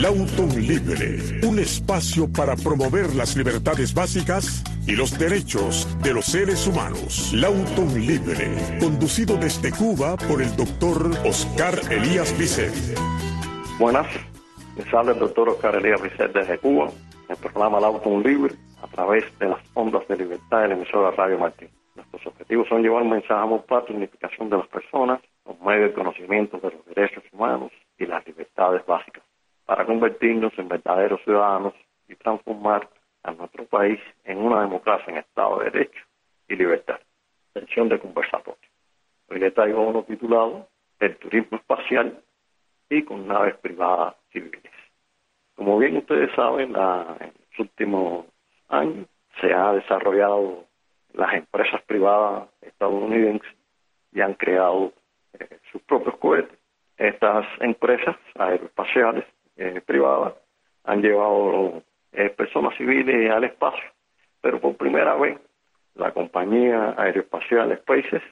[0.00, 6.68] Lauton Libre, un espacio para promover las libertades básicas y los derechos de los seres
[6.68, 7.32] humanos.
[7.34, 12.72] Lauton Libre, conducido desde Cuba por el doctor Oscar Elías Bisset.
[13.80, 14.06] Buenas,
[14.76, 16.90] les habla el doctor Oscar Elías Bisset desde Cuba,
[17.28, 21.40] el programa Lauton Libre, a través de las ondas de libertad de la emisora Radio
[21.40, 21.70] Martín.
[21.96, 25.88] Nuestros objetivos son llevar un mensaje a para la unificación de las personas, los medios
[25.88, 29.24] de conocimiento de los derechos humanos y las libertades básicas
[29.68, 31.74] para convertirnos en verdaderos ciudadanos
[32.08, 32.88] y transformar
[33.22, 36.00] a nuestro país en una democracia en Estado de Derecho
[36.48, 36.98] y libertad.
[37.52, 38.66] Sección de conversatorio.
[39.28, 40.66] Hoy le traigo uno titulado
[40.98, 42.18] El turismo espacial
[42.88, 44.72] y con naves privadas civiles.
[45.54, 48.24] Como bien ustedes saben, en los últimos
[48.68, 49.06] años
[49.38, 50.64] se ha desarrollado
[51.12, 53.54] las empresas privadas estadounidenses
[54.12, 54.94] y han creado
[55.38, 56.58] eh, sus propios cohetes.
[56.96, 59.26] Estas empresas aeroespaciales
[59.58, 60.34] eh, privadas
[60.84, 63.84] han llevado eh, personas civiles al espacio,
[64.40, 65.38] pero por primera vez
[65.94, 68.22] la compañía aeroespacial Spaces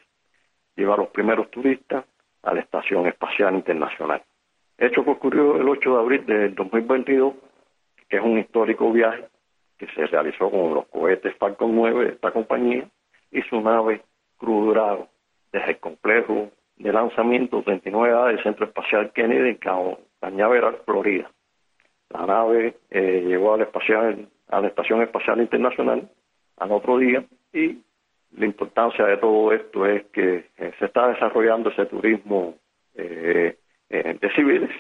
[0.76, 2.04] lleva a los primeros turistas
[2.42, 4.22] a la Estación Espacial Internacional.
[4.78, 7.34] Hecho que ocurrió el 8 de abril del 2022,
[8.08, 9.24] que es un histórico viaje
[9.78, 12.88] que se realizó con los cohetes Falcon 9 de esta compañía
[13.30, 14.02] y su nave
[14.38, 15.08] Crew Dragon
[15.52, 21.30] desde el complejo de lanzamiento 39A del Centro Espacial Kennedy en Cabo Cañaveral, Florida.
[22.10, 26.10] La nave eh, llegó a la, espacial, a la Estación Espacial Internacional
[26.56, 27.78] al otro día y
[28.36, 32.56] la importancia de todo esto es que eh, se está desarrollando ese turismo
[32.96, 33.56] eh,
[33.88, 34.70] de civiles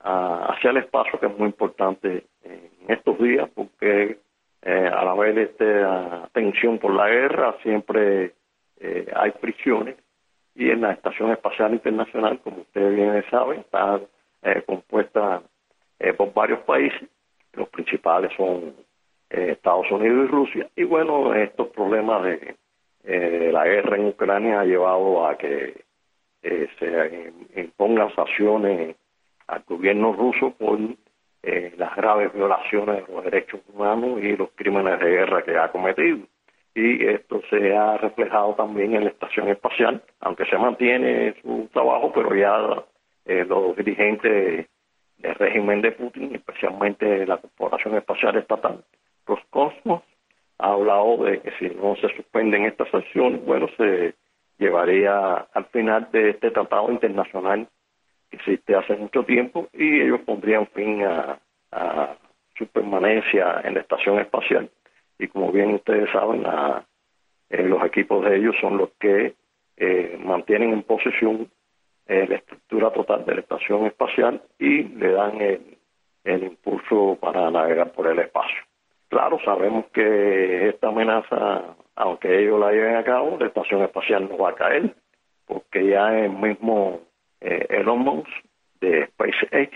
[0.00, 4.18] hacia el espacio, que es muy importante en estos días, porque
[4.62, 8.32] a vez de esta tensión por la guerra siempre
[9.14, 9.96] hay fricciones
[10.56, 14.00] y en la Estación Espacial Internacional, como ustedes bien saben, está
[14.42, 15.42] eh, compuesta
[15.98, 17.08] eh, por varios países,
[17.54, 18.74] los principales son
[19.30, 22.56] eh, Estados Unidos y Rusia, y bueno, estos problemas de
[23.52, 25.84] la guerra en Ucrania ha llevado a que
[26.42, 28.96] se impongan sanciones
[29.46, 30.78] al gobierno ruso por
[31.42, 36.18] las graves violaciones de los derechos humanos y los crímenes de guerra que ha cometido.
[36.74, 42.12] Y esto se ha reflejado también en la estación espacial, aunque se mantiene su trabajo,
[42.14, 42.84] pero ya
[43.28, 44.66] eh, los dirigentes
[45.18, 48.82] del régimen de Putin, especialmente la Corporación Espacial Estatal
[49.26, 50.02] Roscosmos,
[50.58, 54.14] ha hablado de que si no se suspenden estas sanciones, bueno, se
[54.58, 57.68] llevaría al final de este tratado internacional
[58.30, 61.38] que existe hace mucho tiempo y ellos pondrían fin a,
[62.56, 64.70] su permanencia en la estación espacial.
[65.18, 66.44] Y como bien ustedes saben,
[67.50, 69.34] eh, los equipos de ellos son los que
[69.76, 71.48] eh, mantienen en posesión
[72.08, 77.92] eh, la estructura total de la estación espacial y le dan el, impulso para navegar
[77.92, 78.62] por el espacio.
[79.08, 84.36] Claro, sabemos que esta amenaza, aunque ellos la lleven a cabo, la estación espacial no
[84.36, 84.94] va a caer,
[85.46, 87.00] porque ya el mismo
[87.40, 88.28] eh, Elon Musk
[88.80, 89.72] de SpaceX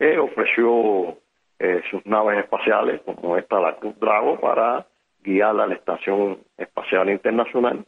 [0.00, 1.16] eh, ofreció
[1.58, 4.86] eh, sus naves espaciales, como esta, la Cruz Drago, para
[5.22, 7.84] guiar a la Estación Espacial Internacional,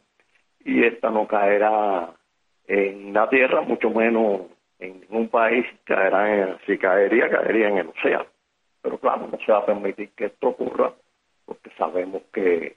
[0.63, 2.14] y esta no caerá
[2.67, 4.41] en la tierra, mucho menos
[4.79, 8.25] en ningún país caerá en, si caería, caería en el océano.
[8.81, 10.93] Pero claro, no se va a permitir que esto ocurra
[11.45, 12.75] porque sabemos que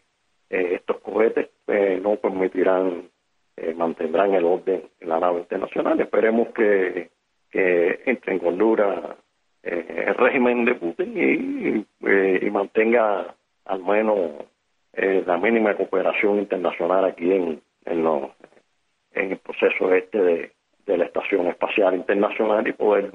[0.50, 3.09] eh, estos cohetes eh, no permitirán,
[3.56, 6.00] eh, mantendrán el orden en la nave internacional.
[6.00, 7.10] Esperemos que,
[7.50, 9.16] que entre en Honduras
[9.62, 13.34] el régimen de Putin y, y mantenga
[13.66, 14.31] al menos
[14.94, 18.31] la mínima cooperación internacional aquí en, en, los,
[19.12, 20.19] en el proceso este
[20.86, 23.12] de, la Estación Espacial Internacional y poder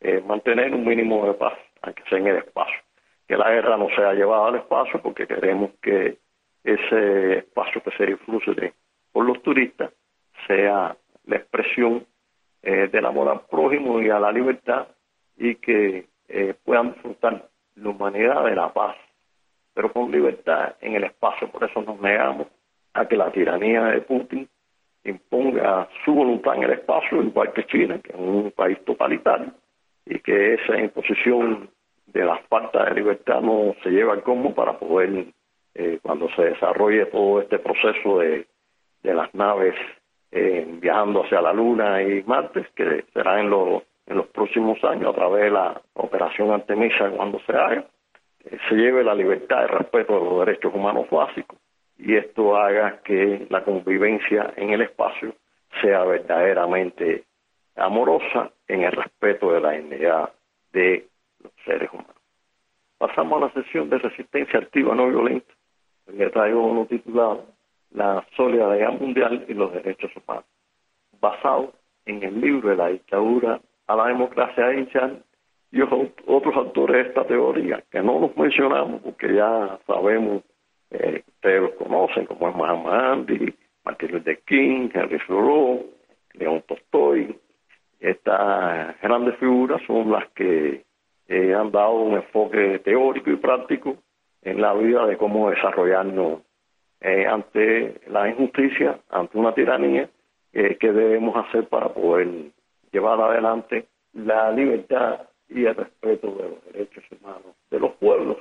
[0.00, 2.78] eh, mantener un mínimo de paz, aunque sea en el espacio.
[3.26, 6.18] Que la guerra no sea llevada al espacio porque queremos que
[6.62, 8.72] ese espacio que se disfrute
[9.12, 9.90] por los turistas
[10.46, 10.96] sea
[11.26, 12.06] la expresión
[12.62, 14.86] eh, del amor al prójimo y a la libertad
[15.36, 18.96] y que eh, puedan disfrutar la humanidad de la paz,
[19.74, 21.50] pero con libertad en el espacio.
[21.50, 22.48] Por eso nos negamos
[22.94, 24.48] a que la tiranía de Putin
[25.04, 29.52] imponga su voluntad en el espacio, igual que China, que es un país totalitario,
[30.06, 31.70] y que esa imposición
[32.06, 35.26] de la falta de libertad no se lleva al como para poder,
[35.74, 38.46] eh, cuando se desarrolle todo este proceso de,
[39.02, 39.74] las naves
[40.32, 45.12] eh, viajando hacia la Luna y Marte, que será en, los en los próximos años
[45.12, 47.84] a través de la operación Artemisa cuando se haga,
[48.44, 51.58] eh, se lleve la libertad y respeto de los derechos humanos básicos
[51.98, 55.34] y esto haga que la convivencia en el espacio
[55.82, 57.24] sea verdaderamente
[57.76, 60.32] amorosa en el respeto de la dignidad
[60.72, 61.06] de
[61.42, 62.14] los seres humanos.
[62.98, 65.52] Pasamos a la sesión de resistencia activa no violenta.
[66.08, 67.46] Le traigo uno titulado
[67.90, 70.44] La solidaridad mundial y los derechos humanos,
[71.20, 71.72] basado
[72.06, 75.10] en el libro de la dictadura a la democracia hecha
[75.70, 80.42] y otros autores de esta teoría, que no los mencionamos porque ya sabemos,
[80.90, 83.54] eh, ustedes los conocen, como es Mahatma Gandhi,
[83.84, 85.86] Martin Luther King, Henry Thoreau,
[86.34, 87.38] León Tolstoy.
[88.00, 90.84] Estas grandes figuras son las que
[91.26, 93.96] eh, han dado un enfoque teórico y práctico
[94.42, 96.42] en la vida de cómo desarrollarnos
[97.00, 100.08] eh, ante la injusticia, ante una tiranía,
[100.52, 102.50] eh, que debemos hacer para poder
[102.90, 108.38] llevar adelante la libertad y el respeto de los derechos humanos de los pueblos.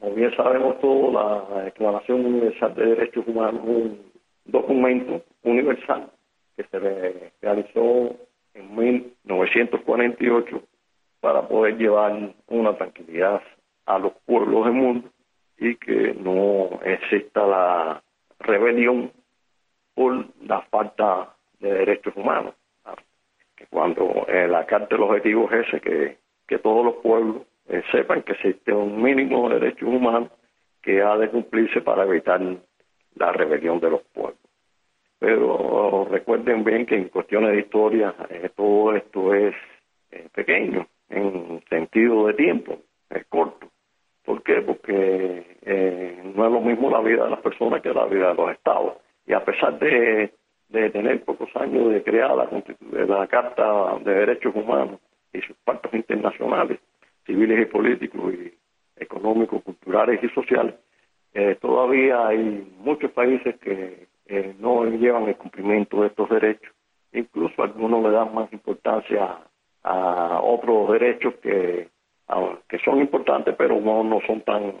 [0.00, 4.12] Como bien sabemos todos, la Declaración Universal de Derechos Humanos es un
[4.44, 6.10] documento universal
[6.56, 8.16] que se realizó
[8.54, 10.62] en 1948
[11.20, 13.40] para poder llevar una tranquilidad
[13.86, 15.08] a los pueblos del mundo
[15.58, 18.02] y que no exista la
[18.40, 19.10] rebelión
[19.94, 22.54] por la falta de derechos humanos.
[23.70, 28.22] Cuando eh, la Carta del Objetivo es ese, que, que todos los pueblos eh, sepan
[28.22, 30.30] que existe un mínimo de derechos humanos
[30.82, 32.40] que ha de cumplirse para evitar
[33.16, 34.38] la rebelión de los pueblos.
[35.18, 39.54] Pero recuerden bien que en cuestiones de historia eh, todo esto es
[40.32, 42.78] pequeño en sentido de tiempo,
[43.10, 43.68] es corto.
[44.24, 44.62] ¿Por qué?
[44.62, 45.44] Porque
[46.34, 48.94] no es lo mismo la vida de las personas que la vida de los estados.
[49.26, 50.32] Y a pesar de
[50.68, 52.48] de tener pocos años de crear la,
[53.06, 55.00] la Carta de Derechos Humanos
[55.32, 56.80] y sus pactos internacionales,
[57.26, 58.54] civiles y políticos y
[58.96, 60.74] económicos, culturales y sociales,
[61.34, 66.72] eh, todavía hay muchos países que eh, no llevan el cumplimiento de estos derechos.
[67.12, 69.38] Incluso algunos le dan más importancia
[69.82, 71.88] a otros derechos que,
[72.68, 74.74] que son importantes, pero no, no son tan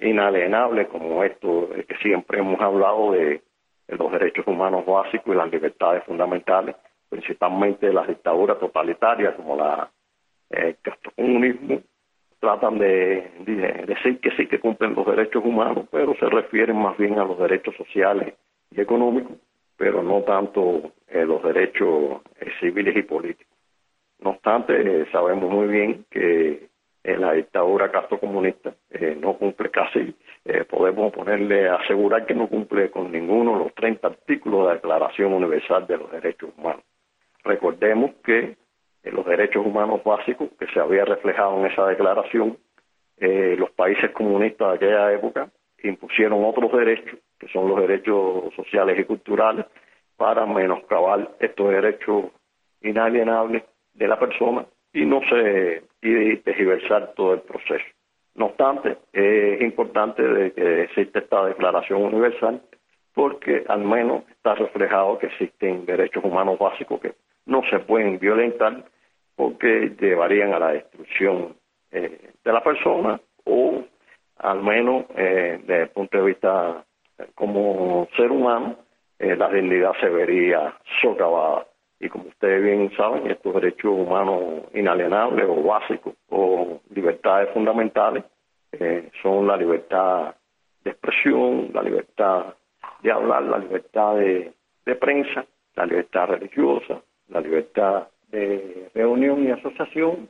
[0.00, 3.42] inalienables como esto que siempre hemos hablado de
[3.88, 6.76] los derechos humanos básicos y las libertades fundamentales,
[7.08, 9.90] principalmente las dictaduras totalitarias como la
[10.50, 11.82] eh, castrocomunismo,
[12.40, 13.30] tratan de,
[13.86, 17.38] decir que sí que cumplen los derechos humanos, pero se refieren más bien a los
[17.38, 18.34] derechos sociales
[18.70, 19.36] y económicos,
[19.76, 23.56] pero no tanto eh, los derechos eh, civiles y políticos.
[24.20, 26.68] No obstante, sabemos muy bien que
[27.04, 28.74] la dictadura castrocomunista
[29.20, 30.14] no cumple casi
[30.50, 34.74] eh, podemos ponerle, asegurar que no cumple con ninguno de los 30 artículos de la
[34.76, 36.82] Declaración Universal de los Derechos Humanos.
[37.44, 38.56] Recordemos que
[39.02, 42.58] en los derechos humanos básicos que se había reflejado en esa declaración,
[43.18, 45.50] eh, los países comunistas de aquella época
[45.82, 49.66] impusieron otros derechos, que son los derechos sociales y culturales,
[50.16, 52.26] para menoscabar estos derechos
[52.82, 53.62] inalienables
[53.94, 57.84] de la persona y no se y tergiversar todo el proceso.
[58.34, 62.62] No obstante, es importante que existe esta declaración universal
[63.14, 67.14] porque al menos está reflejado que existen derechos humanos básicos que
[67.48, 68.84] no se pueden violentar
[69.34, 71.56] porque llevarían a la destrucción
[71.90, 73.82] eh, de la persona o
[74.38, 76.84] al menos eh, desde el punto de vista
[77.18, 78.76] eh, como ser humano
[79.18, 80.72] la dignidad se vería
[81.02, 81.66] socavada.
[81.98, 88.22] Y como ustedes bien saben, estos derechos humanos inalienables o básicos o libertades fundamentales
[89.20, 90.36] son la libertad
[90.84, 92.54] de expresión, la libertad
[93.02, 94.52] de hablar, la libertad de,
[95.00, 100.28] prensa, la libertad religiosa, la libertad de reunión y asociación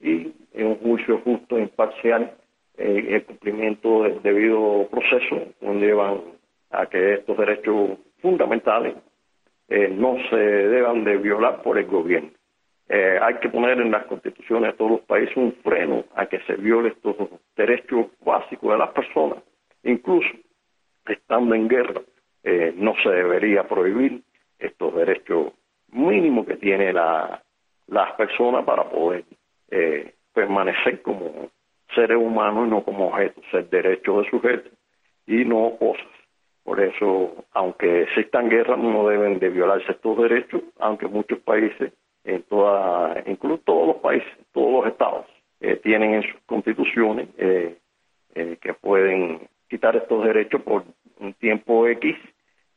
[0.00, 2.34] y un juicio justo e imparcial
[2.76, 6.20] eh, el cumplimiento del debido proceso llevan
[6.70, 8.94] a que estos derechos fundamentales
[9.68, 12.30] eh, no se deban de violar por el gobierno.
[12.88, 16.40] Eh, hay que poner en las constituciones de todos los países un freno a que
[16.40, 17.16] se viole estos
[17.56, 19.38] derechos básicos de las personas.
[19.84, 20.28] Incluso
[21.06, 22.02] estando en guerra,
[22.42, 24.22] eh, no se debería prohibir
[24.58, 25.52] estos derechos
[25.94, 27.42] mínimos que tiene la,
[27.86, 29.24] las personas para poder
[30.32, 31.48] permanecer como
[31.94, 34.70] seres humanos y no como objetos, ser derechos de sujeto
[35.26, 36.06] y no cosas.
[36.64, 41.92] Por eso, aunque existan guerras, no deben de violarse estos derechos, aunque muchos países,
[42.24, 45.26] en toda, incluso todos los países, todos los estados,
[45.60, 47.76] eh, tienen en sus constituciones eh,
[48.34, 50.84] eh, que pueden quitar estos derechos por
[51.20, 52.16] un tiempo X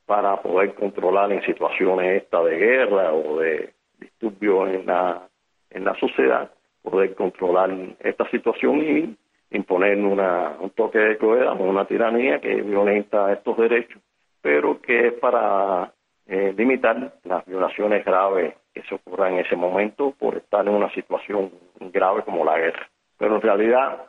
[0.08, 5.28] para poder controlar en situaciones esta de guerra o de disturbios en la,
[5.70, 6.50] en la sociedad,
[6.82, 9.18] poder controlar esta situación y
[9.52, 14.02] imponer una, un toque de queda, una tiranía que violenta estos derechos,
[14.42, 15.92] pero que es para
[16.26, 20.90] eh, limitar las violaciones graves que se ocurran en ese momento por estar en una
[20.94, 21.52] situación
[21.92, 22.88] grave como la guerra.
[23.18, 24.06] pero en realidad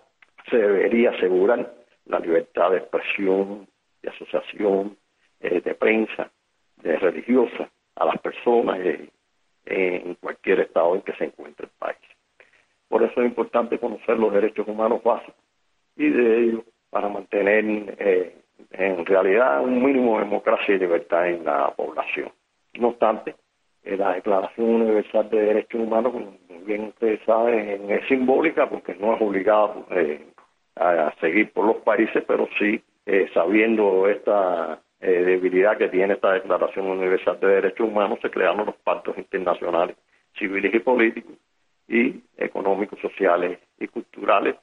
[0.48, 1.72] se debería asegurar
[2.06, 3.66] la libertad de expresión,
[4.02, 4.96] de asociación,
[5.40, 6.30] eh, de prensa,
[6.76, 9.08] de religiosa a las personas eh,
[9.64, 11.98] en cualquier estado en que se encuentre el país.
[12.88, 15.34] Por eso es importante conocer los derechos humanos básicos
[15.96, 18.36] y de ellos para mantener eh,
[18.70, 22.30] en realidad un mínimo de democracia y libertad en la población.
[22.74, 23.34] No obstante,
[23.84, 29.22] la Declaración Universal de Derechos Humanos, como bien ustedes saben, es simbólica porque no es
[29.22, 29.86] obligado
[30.76, 36.32] a seguir por los países, pero sí eh, sabiendo esta eh, debilidad que tiene esta
[36.32, 39.96] Declaración Universal de Derechos Humanos, se crearon los pactos internacionales
[40.38, 41.34] civiles y políticos
[41.88, 44.56] y económicos, sociales y culturales,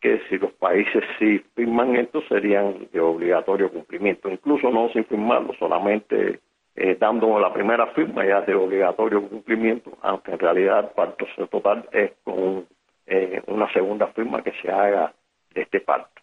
[0.00, 5.52] que si los países sí firman esto serían de obligatorio cumplimiento, incluso no sin firmarlo,
[5.58, 6.40] solamente
[6.74, 11.86] eh, dando la primera firma ya de obligatorio cumplimiento, aunque en realidad el pacto total
[11.92, 12.66] es con
[13.06, 15.12] eh, una segunda firma que se haga
[15.52, 16.22] de este pacto.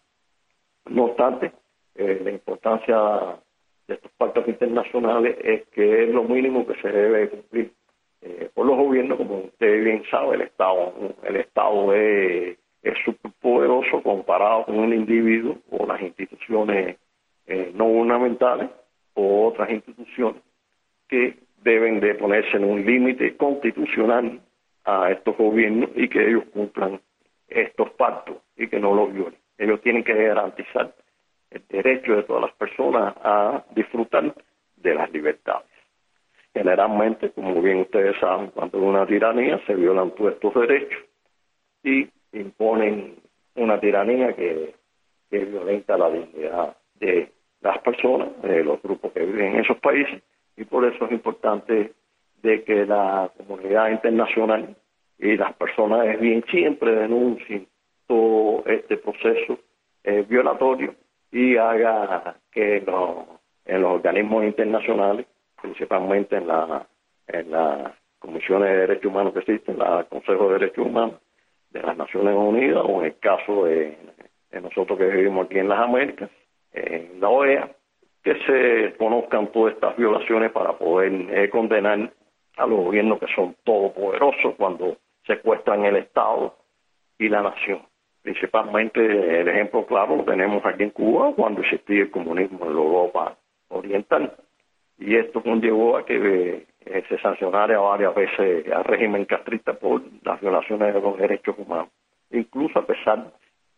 [0.89, 1.51] No obstante,
[1.95, 3.37] eh, la importancia
[3.87, 7.71] de estos pactos internacionales es que es lo mínimo que se debe cumplir
[8.21, 13.31] eh, por los gobiernos, como usted bien sabe, el Estado, el Estado es, es súper
[13.39, 16.97] poderoso comparado con el individuo o las instituciones
[17.45, 18.69] eh, no gubernamentales
[19.13, 20.41] o otras instituciones
[21.07, 24.41] que deben de ponerse en un límite constitucional
[24.83, 26.99] a estos gobiernos y que ellos cumplan
[27.47, 29.39] estos pactos y que no los violen.
[29.57, 30.93] Ellos tienen que garantizar
[31.51, 34.33] el derecho de todas las personas a disfrutar
[34.75, 35.67] de las libertades.
[36.53, 40.99] Generalmente, como bien ustedes saben, cuando hay una tiranía se violan todos estos derechos
[41.83, 43.15] y imponen
[43.55, 44.75] una tiranía que,
[45.29, 50.21] que violenta la dignidad de las personas, de los grupos que viven en esos países,
[50.55, 51.93] y por eso es importante
[52.41, 54.75] de que la comunidad internacional
[55.19, 57.67] y las personas bien siempre denuncien
[58.07, 59.59] todo este proceso
[60.03, 60.95] eh, violatorio
[61.31, 65.25] y haga que en los organismos internacionales,
[65.61, 66.87] principalmente en la
[67.27, 71.15] en las comisiones de derechos humanos que existen, la Consejo de Derechos Humanos
[71.71, 73.97] de las Naciones Unidas o en el caso de,
[74.61, 76.29] nosotros que vivimos aquí en las Américas,
[76.73, 77.69] en la OEA,
[78.23, 82.11] que se conozcan todas estas violaciones para poder eh, condenar
[82.57, 86.55] a los gobiernos que son todopoderosos cuando secuestran el Estado
[87.19, 87.81] y la nación.
[88.27, 88.99] Principalmente
[89.39, 93.37] el ejemplo claro lo tenemos aquí en Cuba cuando existía el comunismo en Europa
[93.69, 94.33] Oriental.
[94.99, 100.41] Y esto conllevó a que eh, se sancionara varias veces al régimen castrista por las
[100.41, 101.87] violaciones de los derechos humanos.
[102.31, 103.31] Incluso a pesar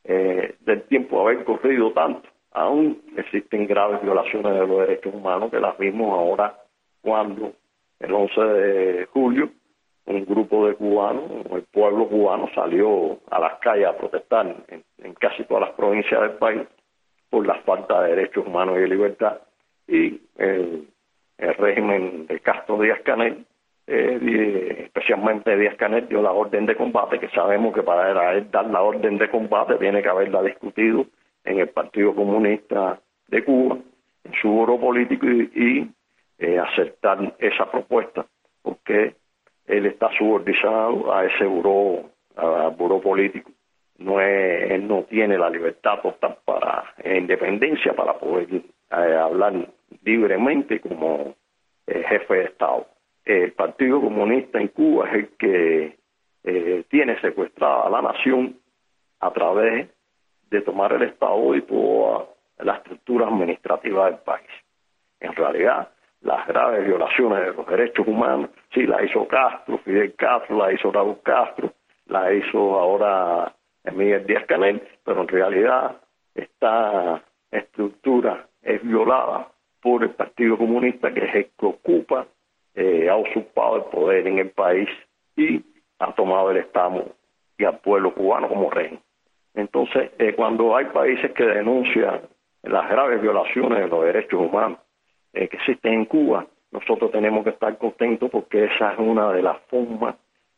[0.04, 5.60] eh, del tiempo haber corrido tanto, aún existen graves violaciones de los derechos humanos que
[5.60, 6.58] las vimos ahora
[7.02, 7.54] cuando
[8.00, 9.52] el 11 de julio
[10.10, 15.44] un grupo de cubanos, el pueblo cubano salió a las calles a protestar en, casi
[15.44, 16.62] todas las provincias del país
[17.30, 19.40] por la falta de derechos humanos y de libertad.
[19.88, 20.88] Y el,
[21.38, 23.46] régimen de Castro Díaz Canel,
[23.88, 28.66] eh, especialmente Díaz Canel, dio la orden de combate, que sabemos que para él dar
[28.66, 31.06] la orden de combate tiene que haberla discutido
[31.44, 33.78] en el Partido Comunista de Cuba,
[34.24, 35.88] en su buró político y,
[36.40, 38.26] eh, aceptar esa propuesta,
[38.64, 39.16] porque
[39.70, 43.52] él está subordinado a ese buró, al buró político.
[44.00, 49.54] No él no tiene la libertad total para independencia para poder eh, hablar
[50.04, 51.36] libremente como
[51.86, 52.88] eh, jefe de Estado.
[53.26, 55.98] El Partido Comunista en Cuba es el que
[56.44, 58.58] eh, tiene secuestrada a la nación
[59.20, 59.90] a través
[60.50, 62.26] de tomar el Estado y toda
[62.60, 64.50] la estructura administrativa del país.
[65.20, 65.90] En realidad,
[66.22, 68.50] las graves violaciones de los derechos humanos.
[68.74, 71.74] Sí, la hizo Castro, Fidel Castro, la hizo Raúl Castro,
[72.08, 73.54] la hizo ahora
[73.94, 75.96] Miguel Díaz Canel, pero en realidad
[76.36, 77.22] esta
[77.52, 79.48] estructura es violada
[79.82, 82.28] por el Partido Comunista, que es el que ocupa,
[82.76, 84.90] eh, ha usurpado el poder en el país
[85.36, 85.64] y
[86.00, 87.06] ha tomado el Estado
[87.58, 89.00] y al pueblo cubano como rey.
[89.56, 92.22] Entonces, eh, cuando hay países que denuncian
[92.64, 94.80] las graves violaciones de los derechos humanos,
[95.34, 99.42] eh, que existen en Cuba, nosotros tenemos que estar contentos porque esa es una de
[99.42, 100.16] las formas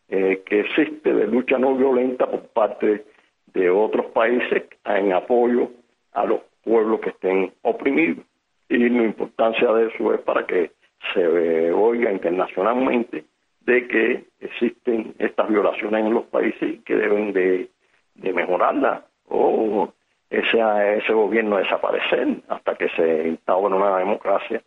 [0.10, 3.06] eh, que existe de lucha no violenta por parte
[3.54, 5.70] de otros países en apoyo
[6.14, 8.26] a los pueblos que estén oprimidos.
[8.70, 10.72] Y la importancia de eso es para que
[11.14, 13.26] se oiga internacionalmente
[13.62, 17.70] de que existen estas violaciones en los países y que deben de,
[18.16, 19.94] de mejorarlas o
[20.32, 24.62] ese, gobierno desaparecer hasta que se instaure una democracia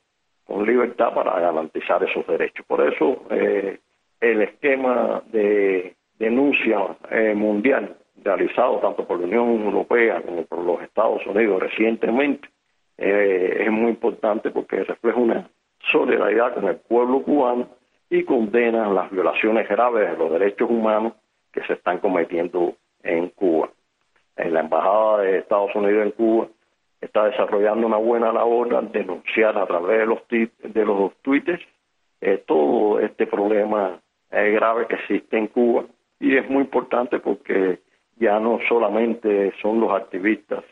[0.46, 2.66] con libertad para garantizar esos derechos.
[2.66, 3.80] Por eso eh,
[4.20, 10.82] el esquema de denuncia eh, mundial realizado tanto por la Unión Europea como por los
[10.82, 12.48] Estados Unidos recientemente
[12.96, 15.50] eh, es muy importante porque refleja una
[15.90, 17.68] solidaridad con el pueblo cubano
[18.08, 21.14] y condena las violaciones graves de los derechos humanos
[21.52, 23.70] que se están cometiendo en Cuba.
[24.36, 26.48] La Embajada de Estados Unidos en Cuba
[27.00, 31.60] está desarrollando una buena labor al denunciar a través de los, de los tweets
[32.20, 34.00] eh, todo este problema
[34.30, 35.84] eh, grave que existe en Cuba
[36.18, 37.80] y es muy importante porque
[38.16, 40.64] ya no solamente son los activistas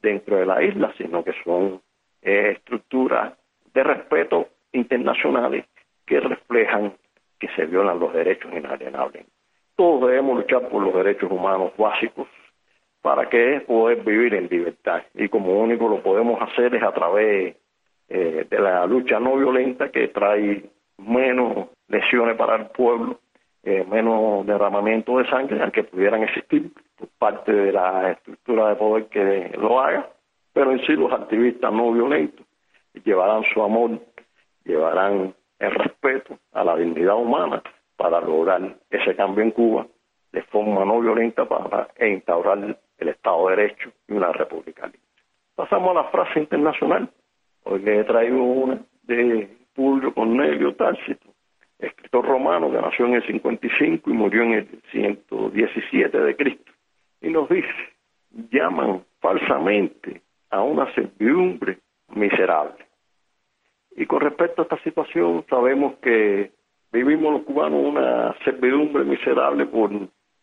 [0.00, 1.80] dentro de la isla, sino que son
[2.22, 3.34] eh, estructuras
[3.74, 5.66] de respeto internacionales
[6.06, 6.94] que reflejan
[7.38, 9.26] que se violan los derechos inalienables.
[9.76, 12.28] Todos debemos luchar por los derechos humanos básicos
[13.02, 17.56] para que poder vivir en libertad y como único lo podemos hacer es a través
[18.08, 20.64] eh, de la lucha no violenta que trae
[20.98, 23.20] menos lesiones para el pueblo,
[23.62, 29.06] eh, menos derramamiento de sangre, aunque pudieran existir por parte de la estructura de poder
[29.06, 30.08] que lo haga,
[30.52, 32.46] pero en sí los activistas no violentos
[33.04, 33.98] llevarán su amor,
[34.64, 37.62] llevarán el respeto a la dignidad humana
[37.96, 39.86] para lograr ese cambio en Cuba
[40.32, 45.00] de forma no violenta para instaurar el Estado de Derecho y una república libre.
[45.54, 47.10] Pasamos a la frase internacional.
[47.64, 51.28] Hoy le traigo una de Publio Cornelio Tácito,
[51.78, 56.72] escritor romano que nació en el 55 y murió en el 117 de Cristo.
[57.20, 57.68] Y nos dice,
[58.50, 61.78] llaman falsamente a una servidumbre
[62.08, 62.86] miserable.
[63.96, 66.52] Y con respecto a esta situación, sabemos que
[66.92, 69.90] vivimos los cubanos una servidumbre miserable por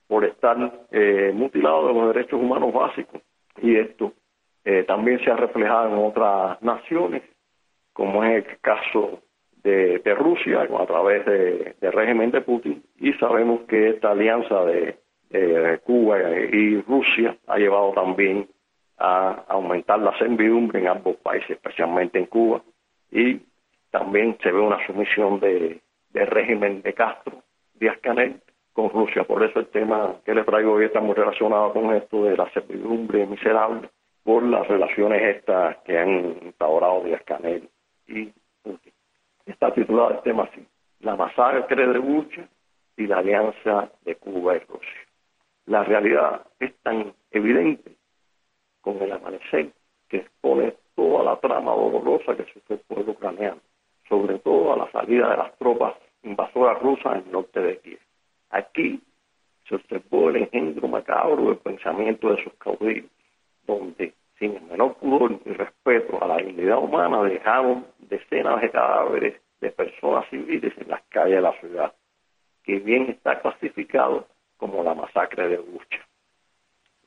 [0.07, 0.57] por estar
[0.91, 3.21] eh, mutilados de los derechos humanos básicos.
[3.61, 4.13] Y esto
[4.63, 7.23] eh, también se ha reflejado en otras naciones,
[7.93, 9.19] como es el caso
[9.63, 12.81] de, Rusia, a través del régimen de Putin.
[12.99, 14.97] Y sabemos que esta alianza de,
[15.83, 18.47] Cuba y Rusia ha llevado también
[18.97, 22.61] a aumentar la servidumbre en ambos países, especialmente en Cuba.
[23.11, 23.41] Y
[23.91, 27.43] también se ve una sumisión de, del régimen de Castro,
[27.75, 28.41] Díaz Canel,
[28.77, 29.23] con Rusia.
[29.23, 32.47] Por eso el tema que les traigo hoy está muy relacionado con esto de la
[32.51, 33.89] servidumbre miserable
[34.23, 37.67] por las relaciones estas que han instaurado Díaz Canel
[38.05, 38.93] y Putin.
[39.47, 40.63] Está titulado el tema así,
[40.99, 42.47] la masacre de Bucha
[42.97, 45.01] y la alianza de Cuba y Rusia.
[45.65, 47.95] La realidad es tan evidente
[48.81, 49.71] con el amanecer
[50.07, 53.59] que expone toda la trama dolorosa que sufre el pueblo ucraniano,
[54.07, 58.06] sobre todo a la salida de las tropas invasoras rusas en el norte de Kiev.
[58.49, 59.01] Aquí
[59.67, 63.09] se observó el engendro macabro del pensamiento de sus caudillos,
[63.65, 69.41] donde sin el menor pudor y respeto a la dignidad humana dejaron decenas de cadáveres
[69.59, 71.93] de personas civiles en las calles de la ciudad,
[72.63, 76.05] que bien está clasificado como la masacre de Bucha.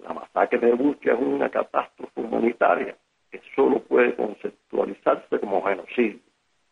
[0.01, 2.97] La masacre de Bucha es una catástrofe humanitaria
[3.31, 6.21] que solo puede conceptualizarse como genocidio.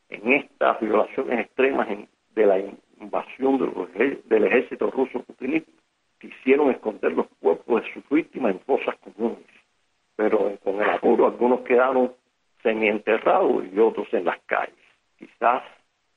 [0.08, 1.88] En estas violaciones extremas
[2.34, 2.58] de la
[3.00, 5.70] invasión del ejército ruso putinista,
[6.18, 9.44] quisieron esconder los cuerpos de sus víctimas en fosas comunes,
[10.16, 12.12] pero con el apuro algunos quedaron
[12.62, 14.74] semienterrados y otros en las calles.
[15.16, 15.62] Quizás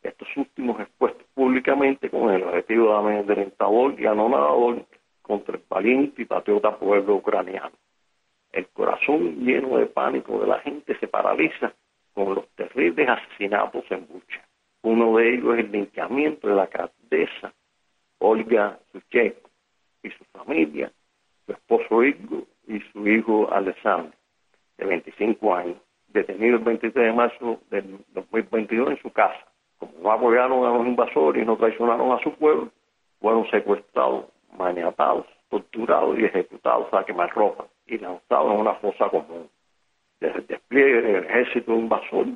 [0.02, 4.86] estos últimos expuestos públicamente con el objetivo de amedrentador y anonadador
[5.22, 7.72] contra el valiente y patriota pueblo ucraniano.
[8.52, 11.74] El corazón lleno de pánico de la gente se paraliza
[12.14, 14.42] con los terribles asesinatos en Bucha.
[14.84, 17.54] Uno de ellos es el linchamiento de la alcaldesa
[18.20, 19.36] Olga Suchek
[20.04, 20.92] y su familia,
[21.46, 24.18] su esposo Igor y su hijo Alessandro,
[24.78, 29.46] de 25 años, detenido el 23 de marzo del 2022 en su casa.
[29.78, 32.70] Como no apoyaron a los invasores y no traicionaron a su pueblo,
[33.20, 34.26] fueron secuestrados,
[34.58, 39.50] maniatados, torturados y ejecutados a quemarropa y lanzados en una fosa común.
[40.20, 42.28] Desde el despliegue del ejército invasor,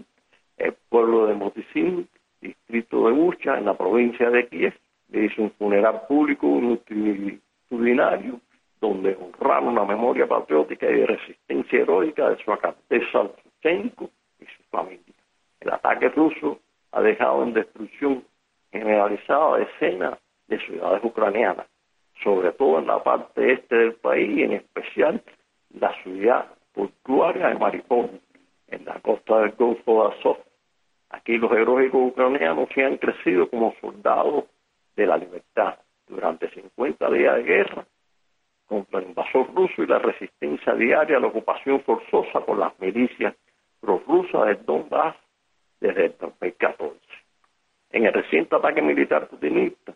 [0.57, 2.07] el pueblo de Moticín
[2.47, 4.73] distrito de Bucha, en la provincia de Kiev,
[5.09, 8.39] le hizo un funeral público multitudinario
[8.81, 14.63] donde honraron la memoria patriótica y de resistencia heroica de su alcaldesa Lutsenko y su
[14.69, 15.15] familia.
[15.59, 16.59] El ataque ruso
[16.91, 18.23] ha dejado en destrucción
[18.71, 21.65] generalizada decenas de ciudades ucranianas,
[22.23, 25.23] sobre todo en la parte este del país y en especial
[25.79, 28.21] la ciudad portuaria de Maripol,
[28.67, 30.37] en la costa del Golfo de Azov,
[31.15, 34.45] Aquí los heroicos ucranianos se han crecido como soldados
[34.97, 35.75] de la libertad
[36.07, 37.85] durante 50 días de guerra
[38.67, 43.33] contra el invasor ruso y la resistencia diaria a la ocupación forzosa por las milicias
[43.79, 45.15] prorrusas del Donbass
[45.79, 46.99] desde el 2014.
[47.91, 49.93] En el reciente ataque militar putinista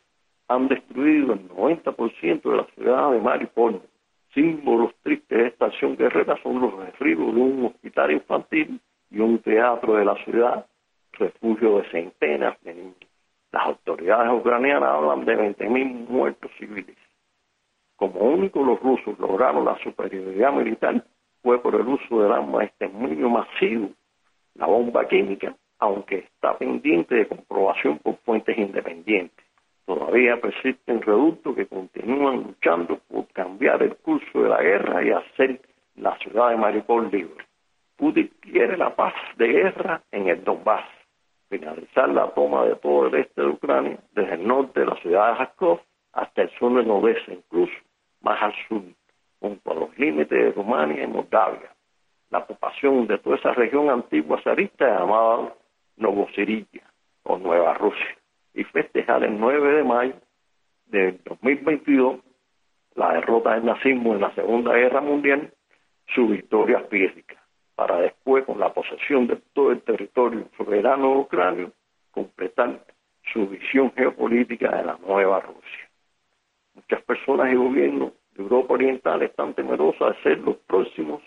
[0.48, 3.82] han destruido el 90% de la ciudad de Mariupol
[4.34, 8.80] símbolos tristes de esta acción guerrera son los derribos de un hospital infantil
[9.12, 10.66] y un teatro de la ciudad,
[11.14, 12.96] refugio de centenas de niños.
[13.52, 16.98] Las autoridades ucranianas hablan de 20.000 muertos civiles.
[17.96, 21.04] Como único los rusos lograron la superioridad militar
[21.42, 23.90] fue por el uso del arma de exterminio masivo,
[24.56, 29.46] la bomba química, aunque está pendiente de comprobación por fuentes independientes.
[29.86, 35.62] Todavía persisten reductos que continúan luchando por cambiar el curso de la guerra y hacer
[35.96, 37.46] la ciudad de Mariupol libre.
[37.96, 40.86] Putin quiere la paz de guerra en el Donbass,
[41.50, 45.32] finalizar la toma de todo el este de Ucrania, desde el norte de la ciudad
[45.32, 45.80] de Kharkov
[46.14, 47.74] hasta el sur de Odessa, incluso
[48.22, 48.84] más al sur,
[49.40, 51.74] junto a los límites de Rumania y Moldavia.
[52.30, 55.54] La ocupación de toda esa región antigua zarista llamada
[55.98, 56.84] Novosiriya
[57.24, 58.18] o Nueva Rusia
[58.54, 60.14] y festejar el 9 de mayo
[60.86, 62.20] del 2022
[62.96, 65.54] la derrota del nazismo en la Segunda Guerra Mundial,
[66.14, 67.39] su victoria física,
[67.80, 71.72] para después, con la posesión de todo el territorio soberano de Ucrania,
[72.12, 72.84] completar
[73.32, 75.90] su visión geopolítica de la nueva Rusia.
[76.74, 81.22] Muchas personas y gobiernos de Europa Oriental están temerosas de ser los próximos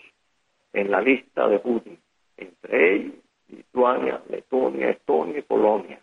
[0.73, 1.97] en la lista de Putin,
[2.37, 3.13] entre ellos
[3.49, 5.99] Lituania, Letonia, Estonia y Polonia.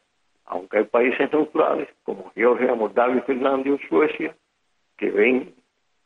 [0.46, 4.34] Aunque hay países neutrales como Georgia, Moldavia, Finlandia y Suecia
[4.98, 5.54] que ven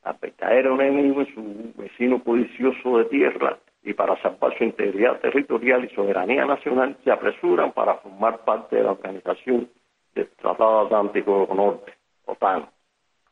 [0.02, 5.84] a verdadero enemigo en su vecino codicioso de tierra y para salvar su integridad territorial
[5.84, 9.68] y soberanía nacional se apresuran para formar parte de la organización
[10.14, 11.92] del Tratado Atlántico Norte,
[12.24, 12.66] OTAN.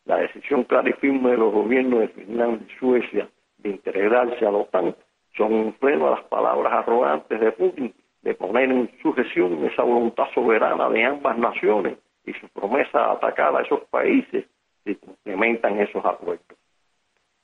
[0.04, 4.50] La decisión clara y firme de los gobiernos de Finlandia y Suecia de integrarse a
[4.50, 4.94] la OTAN
[5.36, 10.26] son un freno a las palabras arrogantes de Putin de poner en sujeción esa voluntad
[10.34, 14.44] soberana de ambas naciones y su promesa de atacar a esos países
[14.84, 16.58] si implementan esos acuerdos.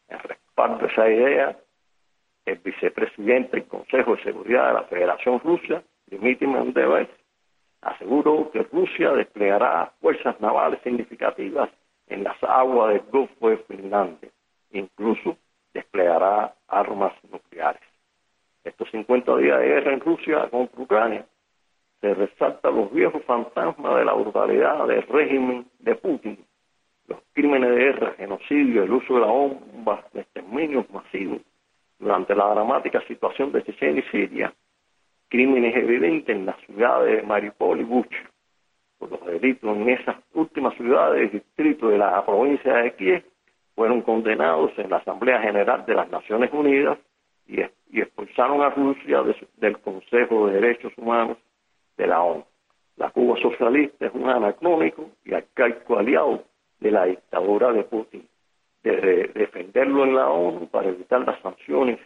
[0.08, 1.56] En respaldo de esa idea,
[2.48, 7.08] el vicepresidente del Consejo de Seguridad de la Federación Rusa, Dmitry Medvedev,
[7.82, 11.68] aseguró que Rusia desplegará fuerzas navales significativas
[12.06, 14.30] en las aguas del Golfo de Finlandia,
[14.72, 15.36] incluso
[15.74, 17.82] desplegará armas nucleares.
[18.64, 21.26] Estos 50 días de guerra en Rusia contra Ucrania
[22.00, 26.38] se resaltan los viejos fantasmas de la brutalidad del régimen de Putin,
[27.08, 31.40] los crímenes de guerra, genocidio, el uso de la bomba, exterminios masivos
[31.98, 34.52] durante la dramática situación de Chechenia y Siria,
[35.28, 38.30] crímenes evidentes en las ciudades de Mariupol y Bucha,
[38.98, 43.24] por los delitos en esas últimas ciudades del distrito de la provincia de Kiev,
[43.74, 46.98] fueron condenados en la Asamblea General de las Naciones Unidas
[47.46, 47.60] y,
[48.00, 49.22] expulsaron a Rusia
[49.56, 51.38] del Consejo de Derechos Humanos
[51.96, 52.44] de la ONU.
[52.96, 56.42] La Cuba socialista es un anacrónico y arcaico aliado
[56.80, 58.26] de la dictadura de Putin.
[58.96, 61.98] De defenderlo en la ONU para evitar las sanciones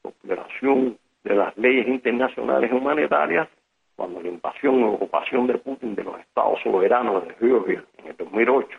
[0.00, 3.48] por violación de las leyes internacionales humanitarias,
[3.96, 8.16] cuando la invasión o ocupación de Putin de los estados soberanos de Georgia en el
[8.16, 8.78] 2008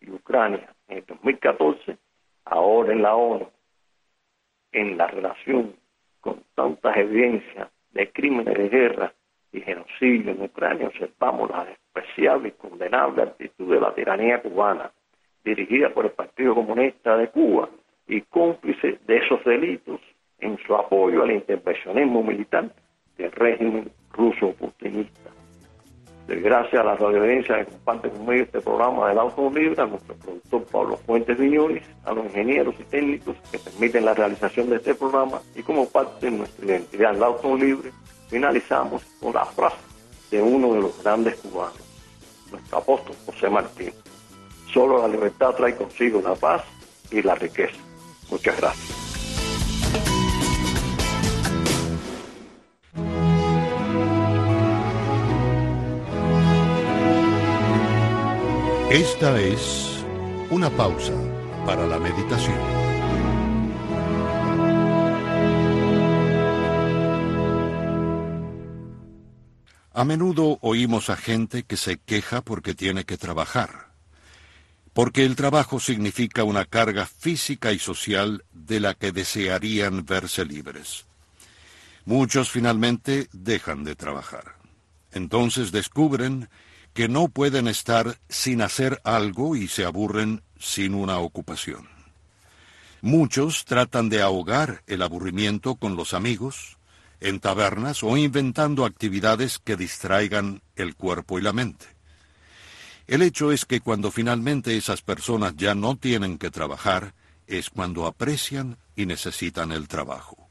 [0.00, 1.98] y Ucrania en el 2014,
[2.44, 3.48] ahora en la ONU,
[4.72, 5.74] en la relación
[6.20, 9.12] con tantas evidencias de crímenes de guerra
[9.52, 14.90] y genocidio en Ucrania, observamos la despreciable y condenable actitud de la tiranía cubana,
[15.44, 17.68] dirigida por el Partido Comunista de Cuba
[18.06, 20.00] y cómplice de esos delitos
[20.38, 22.74] en su apoyo al intervencionismo militar
[23.16, 25.32] del régimen ruso putinista
[26.40, 30.64] gracias a la radioaudiencia que comparte conmigo este programa del Auto Libre, a nuestro productor
[30.66, 35.40] Pablo Fuentes Viñoles, a los ingenieros y técnicos que permiten la realización de este programa
[35.54, 37.90] y como parte de nuestra identidad el Auto Libre,
[38.28, 39.76] finalizamos con la frase
[40.30, 41.80] de uno de los grandes cubanos,
[42.50, 43.92] nuestro apóstol José Martín.
[44.72, 46.62] Solo la libertad trae consigo la paz
[47.10, 47.76] y la riqueza.
[48.30, 49.02] Muchas gracias.
[58.90, 60.04] Esta es
[60.50, 61.14] una pausa
[61.64, 62.58] para la meditación.
[69.94, 73.91] A menudo oímos a gente que se queja porque tiene que trabajar,
[74.92, 81.06] porque el trabajo significa una carga física y social de la que desearían verse libres.
[82.04, 84.56] Muchos finalmente dejan de trabajar.
[85.12, 86.48] Entonces descubren
[86.94, 91.88] que no pueden estar sin hacer algo y se aburren sin una ocupación.
[93.00, 96.76] Muchos tratan de ahogar el aburrimiento con los amigos,
[97.20, 101.86] en tabernas o inventando actividades que distraigan el cuerpo y la mente.
[103.06, 107.14] El hecho es que cuando finalmente esas personas ya no tienen que trabajar,
[107.46, 110.48] es cuando aprecian y necesitan el trabajo.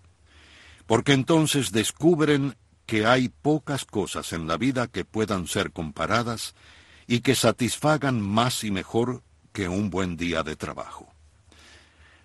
[0.86, 6.56] Porque entonces descubren que hay pocas cosas en la vida que puedan ser comparadas
[7.08, 11.08] y que satisfagan más y mejor que un buen día de trabajo.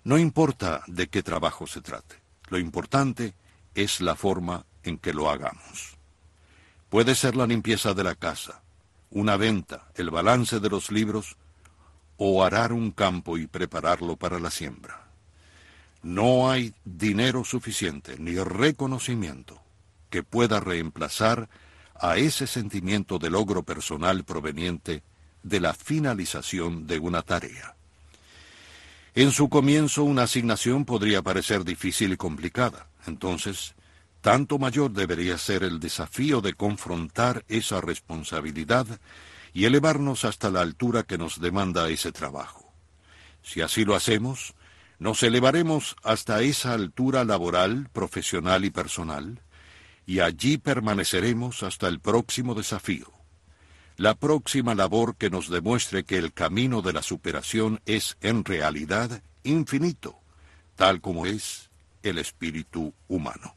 [0.03, 2.15] No importa de qué trabajo se trate,
[2.49, 3.33] lo importante
[3.75, 5.97] es la forma en que lo hagamos.
[6.89, 8.61] Puede ser la limpieza de la casa,
[9.11, 11.37] una venta, el balance de los libros
[12.17, 15.07] o arar un campo y prepararlo para la siembra.
[16.03, 19.61] No hay dinero suficiente ni reconocimiento
[20.09, 21.49] que pueda reemplazar
[21.99, 25.03] a ese sentimiento de logro personal proveniente
[25.43, 27.75] de la finalización de una tarea.
[29.15, 32.87] En su comienzo una asignación podría parecer difícil y complicada.
[33.07, 33.73] Entonces,
[34.21, 38.87] tanto mayor debería ser el desafío de confrontar esa responsabilidad
[39.53, 42.71] y elevarnos hasta la altura que nos demanda ese trabajo.
[43.41, 44.53] Si así lo hacemos,
[44.99, 49.41] nos elevaremos hasta esa altura laboral, profesional y personal,
[50.05, 53.11] y allí permaneceremos hasta el próximo desafío,
[53.97, 59.21] la próxima labor que nos demuestre que el camino de la superación es en realidad
[59.43, 60.19] infinito,
[60.75, 61.69] tal como es
[62.03, 63.56] el espíritu humano.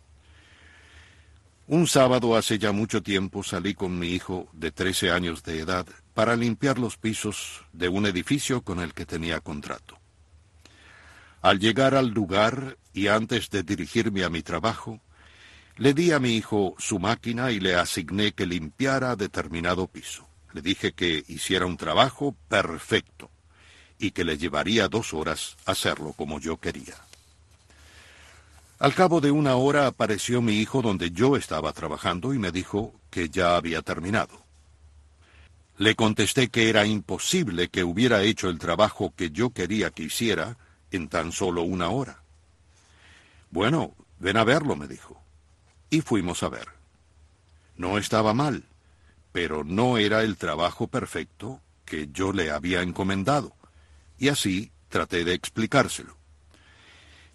[1.72, 5.86] Un sábado hace ya mucho tiempo salí con mi hijo de 13 años de edad
[6.14, 9.96] para limpiar los pisos de un edificio con el que tenía contrato.
[11.40, 14.98] Al llegar al lugar y antes de dirigirme a mi trabajo,
[15.76, 20.26] le di a mi hijo su máquina y le asigné que limpiara determinado piso.
[20.52, 23.30] Le dije que hiciera un trabajo perfecto
[23.96, 26.96] y que le llevaría dos horas hacerlo como yo quería.
[28.80, 32.94] Al cabo de una hora apareció mi hijo donde yo estaba trabajando y me dijo
[33.10, 34.42] que ya había terminado.
[35.76, 40.56] Le contesté que era imposible que hubiera hecho el trabajo que yo quería que hiciera
[40.92, 42.22] en tan solo una hora.
[43.50, 45.20] Bueno, ven a verlo, me dijo.
[45.90, 46.68] Y fuimos a ver.
[47.76, 48.64] No estaba mal,
[49.30, 53.52] pero no era el trabajo perfecto que yo le había encomendado.
[54.18, 56.19] Y así traté de explicárselo.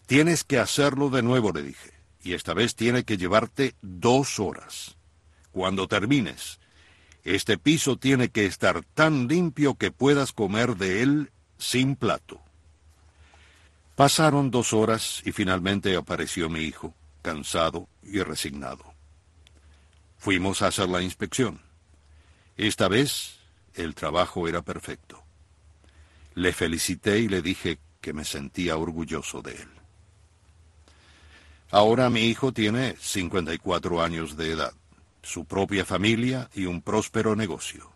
[0.05, 1.91] Tienes que hacerlo de nuevo, le dije,
[2.23, 4.97] y esta vez tiene que llevarte dos horas.
[5.51, 6.59] Cuando termines,
[7.23, 12.39] este piso tiene que estar tan limpio que puedas comer de él sin plato.
[13.95, 18.83] Pasaron dos horas y finalmente apareció mi hijo, cansado y resignado.
[20.17, 21.61] Fuimos a hacer la inspección.
[22.57, 23.39] Esta vez
[23.73, 25.23] el trabajo era perfecto.
[26.35, 29.74] Le felicité y le dije que me sentía orgulloso de él.
[31.71, 34.73] Ahora mi hijo tiene 54 años de edad,
[35.21, 37.91] su propia familia y un próspero negocio,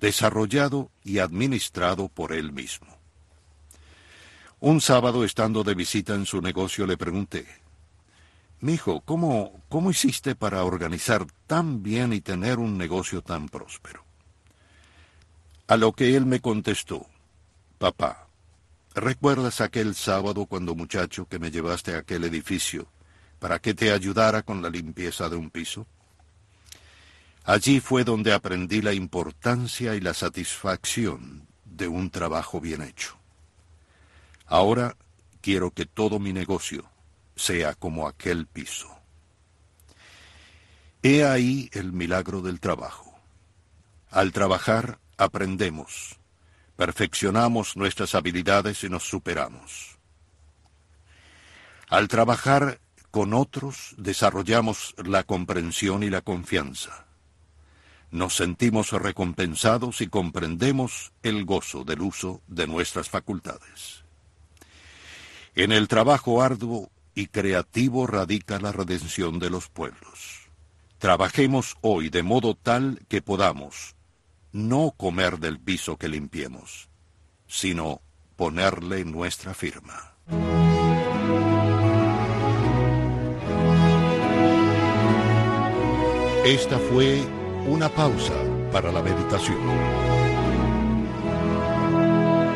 [0.00, 2.88] desarrollado y administrado por él mismo.
[4.60, 7.46] Un sábado, estando de visita en su negocio, le pregunté,
[8.60, 14.02] Mijo, ¿cómo, ¿cómo hiciste para organizar tan bien y tener un negocio tan próspero?
[15.68, 17.06] A lo que él me contestó,
[17.78, 18.27] Papá,
[19.00, 22.88] ¿Recuerdas aquel sábado cuando muchacho que me llevaste a aquel edificio
[23.38, 25.86] para que te ayudara con la limpieza de un piso?
[27.44, 33.16] Allí fue donde aprendí la importancia y la satisfacción de un trabajo bien hecho.
[34.46, 34.96] Ahora
[35.42, 36.84] quiero que todo mi negocio
[37.36, 38.90] sea como aquel piso.
[41.04, 43.14] He ahí el milagro del trabajo.
[44.10, 46.17] Al trabajar aprendemos,
[46.78, 49.98] perfeccionamos nuestras habilidades y nos superamos.
[51.88, 52.78] Al trabajar
[53.10, 57.06] con otros desarrollamos la comprensión y la confianza.
[58.12, 64.04] Nos sentimos recompensados y comprendemos el gozo del uso de nuestras facultades.
[65.56, 70.48] En el trabajo arduo y creativo radica la redención de los pueblos.
[70.98, 73.96] Trabajemos hoy de modo tal que podamos,
[74.52, 76.88] no comer del piso que limpiemos,
[77.46, 78.00] sino
[78.36, 80.14] ponerle nuestra firma.
[86.44, 87.20] Esta fue
[87.66, 88.34] una pausa
[88.72, 90.17] para la meditación.